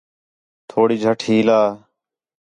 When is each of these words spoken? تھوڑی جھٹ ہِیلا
تھوڑی 0.69 0.95
جھٹ 1.03 1.19
ہِیلا 1.27 1.59